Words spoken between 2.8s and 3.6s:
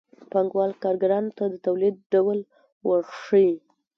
ورښيي